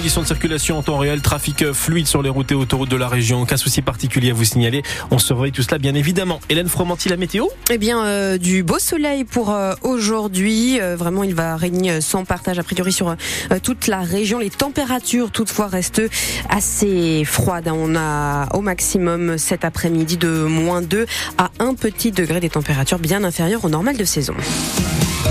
[0.00, 3.06] conditions de circulation en temps réel, trafic fluide sur les routes et autoroutes de la
[3.06, 3.42] région.
[3.42, 4.82] Aucun souci particulier à vous signaler.
[5.10, 6.40] On surveille tout cela, bien évidemment.
[6.48, 10.80] Hélène Fromanti, la météo Eh bien, euh, du beau soleil pour euh, aujourd'hui.
[10.80, 13.14] Euh, vraiment, il va régner sans partage, a priori, sur
[13.62, 14.38] toute la région.
[14.38, 16.00] Les températures, toutefois, restent
[16.48, 17.68] assez froides.
[17.70, 21.04] On a au maximum cet après-midi de moins 2
[21.36, 24.32] à 1 petit degré des températures bien inférieures au normal de saison.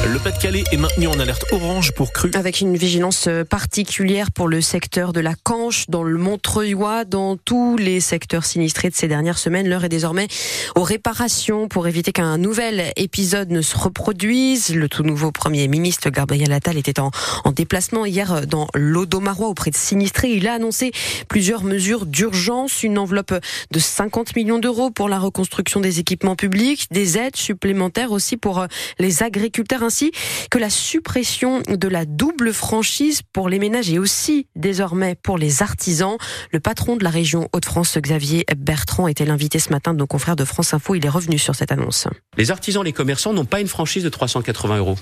[0.08, 2.30] Le Pas-de-Calais est maintenu en alerte orange pour cru.
[2.36, 7.78] Avec une vigilance particulière pour le secteur de la Canche, dans le Montreuilois, dans tous
[7.78, 9.68] les secteurs sinistrés de ces dernières semaines.
[9.68, 10.28] L'heure est désormais
[10.76, 14.76] aux réparations pour éviter qu'un nouvel épisode ne se reproduise.
[14.76, 17.12] Le tout nouveau Premier ministre Gabriel Attal était en,
[17.44, 20.32] en déplacement hier dans l'Odomarois auprès de sinistrés.
[20.32, 20.92] Il a annoncé
[21.28, 23.34] plusieurs mesures d'urgence, une enveloppe
[23.72, 28.66] de 50 millions d'euros pour la reconstruction des équipements publics, des aides supplémentaires aussi pour
[29.00, 30.12] les agriculteurs ainsi
[30.50, 35.62] que la suppression de la double franchise pour les ménages et aussi désormais pour les
[35.62, 36.18] artisans.
[36.52, 40.36] Le patron de la région Hauts-de-France, Xavier Bertrand, était l'invité ce matin de nos confrères
[40.36, 40.96] de France Info.
[40.96, 42.08] Il est revenu sur cette annonce.
[42.38, 44.98] Les artisans, les commerçants n'ont pas une franchise de 380 euros.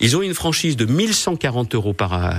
[0.00, 2.30] Ils ont une franchise de 1140 euros par, euh,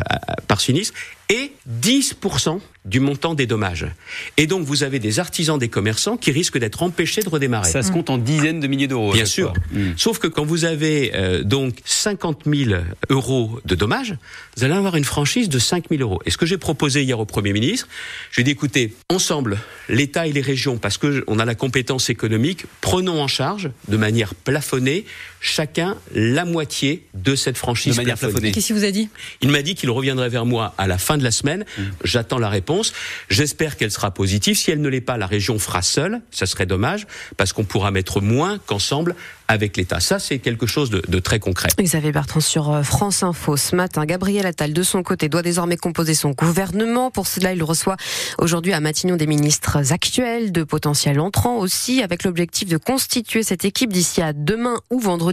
[0.48, 0.94] par sinistre
[1.32, 3.88] et 10% du montant des dommages.
[4.36, 7.70] Et donc vous avez des artisans, des commerçants qui risquent d'être empêchés de redémarrer.
[7.70, 9.14] Ça se compte en dizaines de milliers d'euros.
[9.14, 9.54] Bien sûr.
[9.72, 9.92] Hmm.
[9.96, 14.18] Sauf que quand vous avez euh, donc 50 000 euros de dommages,
[14.58, 16.22] vous allez avoir une franchise de 5 000 euros.
[16.26, 17.88] Et ce que j'ai proposé hier au Premier ministre,
[18.32, 23.22] j'ai dit écoutez, ensemble, l'État et les régions, parce qu'on a la compétence économique, prenons
[23.22, 25.06] en charge de manière plafonnée
[25.42, 28.52] chacun la moitié de cette franchise de manière plafonnée.
[28.52, 29.10] Qu'est-ce qu'il vous a dit?
[29.42, 31.66] Il m'a dit qu'il reviendrait vers moi à la fin de la semaine.
[31.78, 31.84] Hmm.
[32.04, 32.94] J'attends la réponse.
[33.30, 34.56] J'espère qu'elle sera positive.
[34.56, 36.22] Si elle ne l'est pas, la région fera seule.
[36.30, 39.16] Ça serait dommage parce qu'on pourra mettre moins qu'ensemble
[39.48, 40.00] avec l'État.
[40.00, 41.70] Ça, c'est quelque chose de, de, très concret.
[41.78, 44.06] Xavier Bertrand sur euh, France Info ce matin.
[44.06, 47.12] Gabriel Attal, de son côté, doit désormais composer son gouvernement.
[47.12, 47.98] Pour cela, il reçoit
[48.38, 53.66] aujourd'hui à Matignon des ministres actuels, de potentiels entrants aussi, avec l'objectif de constituer cette
[53.66, 55.31] équipe d'ici à demain ou vendredi.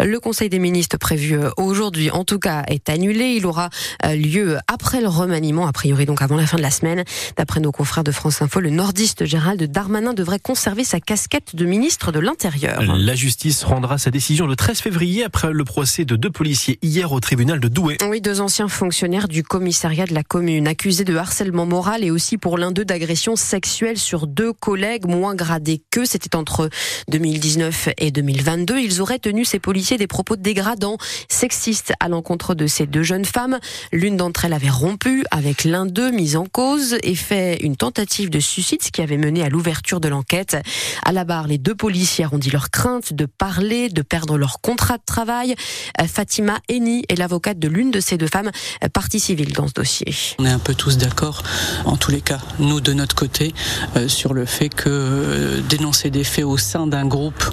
[0.00, 3.34] Le Conseil des ministres prévu euh, aujourd'hui, en tout cas, est annulé.
[3.36, 3.70] Il aura
[4.04, 7.04] euh, lieu après le remaniement, a priori donc avant la fin de la semaine.
[7.36, 11.64] D'après nos confrères de France Info, le nordiste Gérald Darmanin devrait conserver sa casquette de
[11.64, 12.82] ministre de l'Intérieur.
[12.82, 16.78] La justice justice rendra sa décision le 13 février après le procès de deux policiers
[16.80, 17.98] hier au tribunal de Douai.
[18.08, 22.38] Oui, deux anciens fonctionnaires du commissariat de la commune accusés de harcèlement moral et aussi
[22.38, 26.06] pour l'un d'eux d'agression sexuelle sur deux collègues moins gradés qu'eux.
[26.06, 26.70] C'était entre
[27.10, 28.78] 2019 et 2022.
[28.78, 30.98] Ils auraient tenu ces policiers des propos dégradants,
[31.28, 33.58] sexistes à l'encontre de ces deux jeunes femmes.
[33.92, 38.30] L'une d'entre elles avait rompu avec l'un d'eux mis en cause et fait une tentative
[38.30, 40.56] de suicide, ce qui avait mené à l'ouverture de l'enquête.
[41.04, 44.60] À la barre, les deux policiers ont dit leur crainte de parler, de perdre leur
[44.60, 45.54] contrat de travail.
[46.00, 48.50] Euh, Fatima Eni est l'avocate de l'une de ces deux femmes,
[48.84, 50.14] euh, partie civile dans ce dossier.
[50.38, 51.42] On est un peu tous d'accord,
[51.84, 53.54] en tous les cas, nous de notre côté,
[53.96, 57.44] euh, sur le fait que dénoncer des faits au sein d'un groupe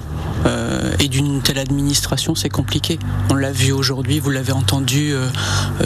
[1.00, 2.98] et d'une telle administration, c'est compliqué.
[3.30, 5.14] On l'a vu aujourd'hui, vous l'avez entendu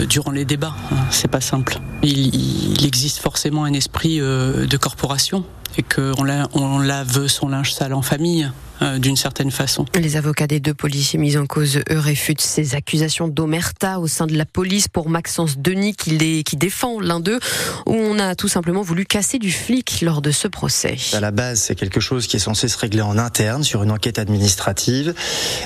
[0.08, 0.75] durant les débats.
[0.92, 1.78] Hein, c'est pas simple.
[2.03, 5.44] Il, existe forcément un esprit de corporation
[5.76, 8.50] et qu'on on lave son linge sale en famille.
[8.82, 9.84] Euh, d'une certaine façon.
[9.94, 14.26] Les avocats des deux policiers mis en cause, eux, réfutent ces accusations d'omerta au sein
[14.26, 17.38] de la police pour Maxence Denis qui, les, qui défend l'un d'eux,
[17.84, 20.96] où on a tout simplement voulu casser du flic lors de ce procès.
[21.12, 23.90] À la base, c'est quelque chose qui est censé se régler en interne sur une
[23.90, 25.14] enquête administrative.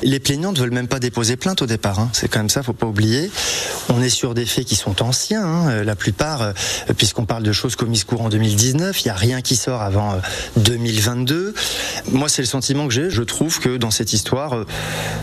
[0.03, 2.01] Les plaignants ne veulent même pas déposer plainte au départ.
[2.01, 2.11] Hein.
[2.13, 3.31] C'est quand même ça, faut pas oublier.
[3.91, 5.71] On est sur des faits qui sont anciens, hein.
[5.71, 6.53] Euh, la plupart, euh,
[6.97, 9.03] puisqu'on parle de choses commises courant 2019.
[9.03, 10.21] Il n'y a rien qui sort avant
[10.57, 11.55] 2022.
[12.11, 14.67] Moi, c'est le sentiment que j'ai je trouve que dans cette histoire, euh,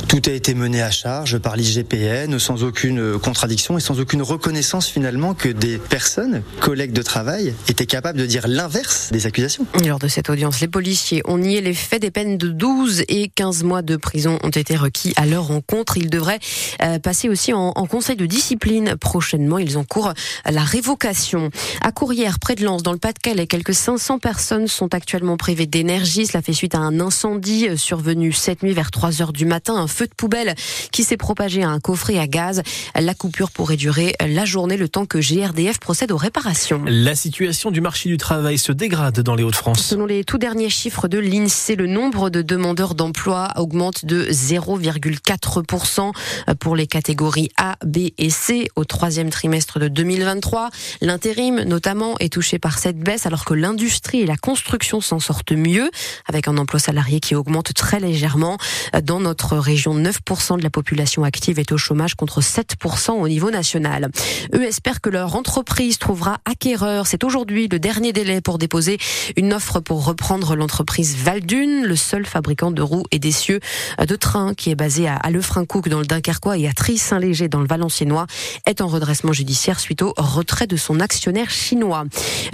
[0.07, 4.87] tout a été mené à charge par l'IGPN sans aucune contradiction et sans aucune reconnaissance
[4.87, 9.65] finalement que des personnes, collègues de travail, étaient capables de dire l'inverse des accusations.
[9.85, 12.01] lors de cette audience, les policiers ont nié les faits.
[12.01, 15.97] Des peines de 12 et 15 mois de prison ont été requis à leur rencontre.
[15.97, 16.39] Ils devraient
[16.81, 19.57] euh, passer aussi en, conseil de discipline prochainement.
[19.59, 20.13] Ils encourent
[20.49, 21.49] la révocation.
[21.81, 26.25] À Courrières, près de Lens, dans le Pas-de-Calais, quelques 500 personnes sont actuellement privées d'énergie.
[26.25, 29.75] Cela fait suite à un incendie survenu cette nuit vers 3 heures du matin.
[29.75, 30.55] Un feu de poubelle
[30.91, 32.61] qui s'est propagé à un coffret à gaz.
[32.95, 36.81] La coupure pourrait durer la journée, le temps que GRDF procède aux réparations.
[36.85, 39.81] La situation du marché du travail se dégrade dans les Hauts-de-France.
[39.81, 46.11] Selon les tout derniers chiffres de l'INSEE, le nombre de demandeurs d'emploi augmente de 0,4%
[46.59, 50.69] pour les catégories A, B et C au troisième trimestre de 2023.
[51.01, 55.51] L'intérim, notamment, est touché par cette baisse alors que l'industrie et la construction s'en sortent
[55.51, 55.89] mieux
[56.27, 58.57] avec un emploi salarié qui augmente très légèrement.
[59.03, 63.51] Dans notre région, 9% de la population active est au chômage contre 7% au niveau
[63.51, 64.09] national.
[64.53, 67.07] Eux espèrent que leur entreprise trouvera acquéreur.
[67.07, 68.97] C'est aujourd'hui le dernier délai pour déposer
[69.37, 73.59] une offre pour reprendre l'entreprise Valdune, le seul fabricant de roues et d'essieux
[74.05, 77.67] de train qui est basé à Lefrancouc dans le Dunkerquois et à Tri-Saint-Léger dans le
[77.67, 78.27] Valenciennois
[78.65, 82.05] est en redressement judiciaire suite au retrait de son actionnaire chinois.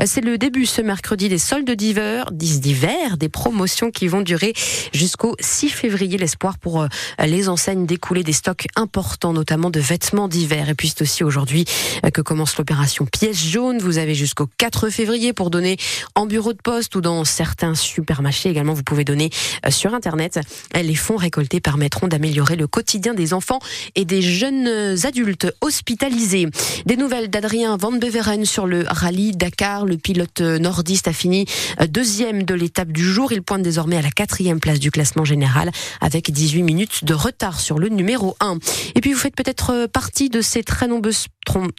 [0.05, 4.53] C'est le début ce mercredi des soldes d'hiver, d'hiver, des promotions qui vont durer
[4.97, 6.17] jusqu'au 6 février.
[6.17, 6.87] L'espoir pour euh,
[7.25, 10.69] les enseignes d'écouler des stocks importants, notamment de vêtements d'hiver.
[10.69, 11.65] Et puis c'est aussi aujourd'hui
[12.03, 13.77] euh, que commence l'opération pièce jaune.
[13.77, 15.77] Vous avez jusqu'au 4 février pour donner
[16.15, 18.49] en bureau de poste ou dans certains supermarchés.
[18.49, 19.29] Également, vous pouvez donner
[19.65, 20.39] euh, sur Internet.
[20.73, 23.59] Les fonds récoltés permettront d'améliorer le quotidien des enfants
[23.95, 24.67] et des jeunes
[25.03, 26.47] adultes hospitalisés.
[26.85, 29.85] Des nouvelles d'Adrien Van Beveren sur le rallye Dakar.
[29.85, 31.45] Le pilote nordiste a fini
[31.87, 33.31] deuxième de l'étape du jour.
[33.31, 35.71] Il pointe désormais à la quatrième place du classement général
[36.01, 38.57] avec 18 minutes de retard sur le numéro 1.
[38.95, 41.27] Et puis vous faites peut-être partie de ces très nombreuses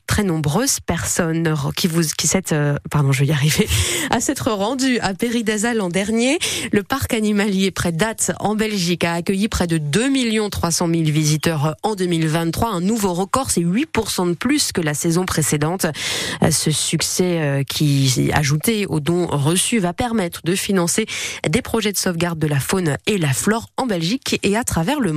[0.06, 3.69] très nombreuses personnes qui vous qui s'être euh, pardon je vais y arriver
[4.11, 6.39] à s'être rendues à Péridasa l'an dernier.
[6.73, 10.09] Le parc animalier près d'Ath en Belgique a accueilli près de 2
[10.50, 15.25] 300 000 visiteurs en 2023, un nouveau record, c'est 8% de plus que la saison
[15.25, 15.87] précédente.
[16.50, 21.06] Ce succès euh, qui ajouté aux dons reçus va permettre de financer
[21.49, 22.61] des projets de sauvegarde de la
[23.06, 25.17] et la flore en Belgique et à travers le monde.